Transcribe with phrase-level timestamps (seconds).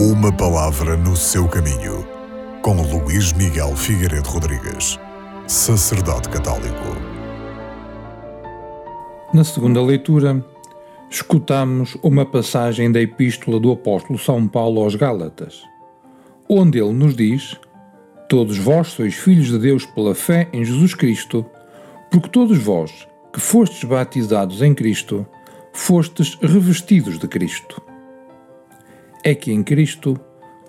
[0.00, 2.06] Uma palavra no seu caminho,
[2.62, 4.96] com Luís Miguel Figueiredo Rodrigues,
[5.48, 6.96] sacerdote católico.
[9.34, 10.46] Na segunda leitura,
[11.10, 15.64] escutamos uma passagem da Epístola do Apóstolo São Paulo aos Gálatas,
[16.48, 17.58] onde ele nos diz:
[18.28, 21.44] Todos vós sois filhos de Deus pela fé em Jesus Cristo,
[22.08, 25.26] porque todos vós que fostes batizados em Cristo,
[25.72, 27.87] fostes revestidos de Cristo
[29.24, 30.18] é que em Cristo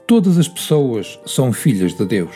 [0.08, 2.36] todas as pessoas são filhas de Deus.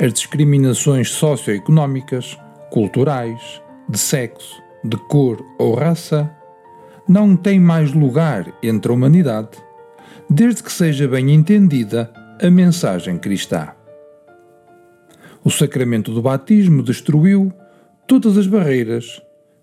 [0.00, 2.38] As discriminações socioeconómicas,
[2.70, 6.30] culturais, de sexo, de cor ou raça
[7.08, 9.58] não têm mais lugar entre a humanidade,
[10.28, 12.12] desde que seja bem entendida
[12.42, 13.68] a mensagem cristã.
[15.44, 17.52] O sacramento do batismo destruiu
[18.06, 19.22] todas as barreiras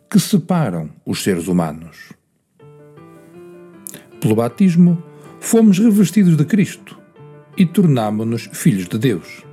[0.10, 2.14] que separam os seres humanos.
[4.20, 5.02] Pelo batismo,
[5.44, 6.98] fomos revestidos de Cristo
[7.58, 9.44] e tornámo-nos filhos de Deus.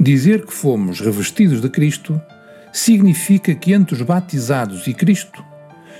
[0.00, 2.20] Dizer que fomos revestidos de Cristo
[2.72, 5.44] significa que entre os batizados e Cristo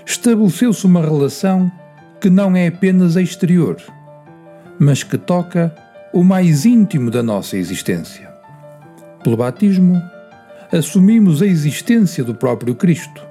[0.04, 1.70] estabeleceu-se uma relação
[2.20, 3.76] que não é apenas exterior,
[4.78, 5.72] mas que toca
[6.12, 8.28] o mais íntimo da nossa existência.
[9.22, 10.02] Pelo batismo,
[10.72, 13.22] assumimos a existência do próprio Cristo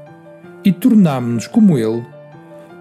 [0.64, 2.06] e tornámo-nos como Ele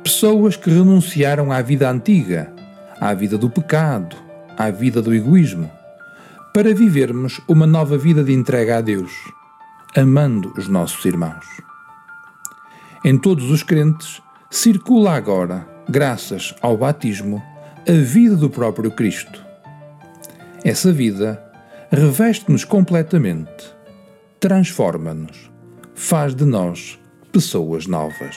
[0.07, 2.55] Pessoas que renunciaram à vida antiga,
[3.01, 4.15] à vida do pecado,
[4.57, 5.69] à vida do egoísmo,
[6.55, 9.11] para vivermos uma nova vida de entrega a Deus,
[9.97, 11.45] amando os nossos irmãos.
[13.05, 17.43] Em todos os crentes circula agora, graças ao batismo,
[17.81, 19.45] a vida do próprio Cristo.
[20.63, 21.43] Essa vida
[21.91, 23.75] reveste-nos completamente,
[24.39, 25.51] transforma-nos,
[25.97, 26.97] faz de nós
[27.33, 28.37] pessoas novas.